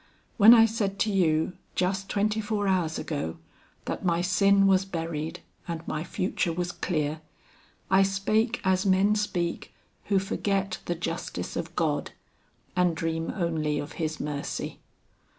When 0.37 0.55
I 0.55 0.65
said 0.65 0.97
to 1.01 1.11
you, 1.13 1.53
just 1.75 2.09
twenty 2.09 2.41
four 2.41 2.67
hours 2.67 2.97
ago, 2.97 3.37
that 3.85 4.03
my 4.03 4.21
sin 4.21 4.65
was 4.65 4.83
buried 4.83 5.41
and 5.67 5.87
my 5.87 6.03
future 6.03 6.51
was 6.51 6.71
clear, 6.71 7.21
I 7.91 8.01
spake 8.01 8.59
as 8.63 8.83
men 8.83 9.13
speak 9.13 9.71
who 10.05 10.17
forget 10.17 10.79
the 10.85 10.95
justice 10.95 11.55
of 11.55 11.75
God 11.75 12.13
and 12.75 12.95
dream 12.95 13.31
only 13.35 13.77
of 13.77 13.91
his 14.01 14.19
mercy. 14.19 14.79